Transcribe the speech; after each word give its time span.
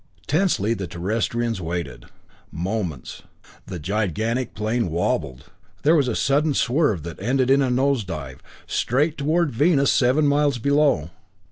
Tensely 0.25 0.73
the 0.73 0.87
Terrestrians 0.87 1.61
waited. 1.61 2.05
Moments 2.51 3.21
and 3.21 3.61
the 3.67 3.77
gigantic 3.77 4.55
plane 4.55 4.89
wobbled! 4.89 5.51
There 5.83 5.93
was 5.95 6.07
a 6.07 6.15
sudden 6.15 6.55
swerve 6.55 7.03
that 7.03 7.21
ended 7.21 7.51
in 7.51 7.61
a 7.61 7.69
nose 7.69 8.03
dive, 8.03 8.41
straight 8.65 9.15
toward 9.15 9.51
Venus 9.51 9.91
seven 9.91 10.25
miles 10.25 10.57
below. 10.57 11.11